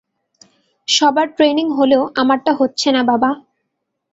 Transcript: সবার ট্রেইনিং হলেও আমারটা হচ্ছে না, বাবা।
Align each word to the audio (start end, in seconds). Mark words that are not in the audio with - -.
সবার 0.87 1.27
ট্রেইনিং 1.35 1.67
হলেও 1.71 2.03
আমারটা 2.15 2.51
হচ্ছে 2.59 2.87
না, 2.91 3.01
বাবা। 3.03 3.29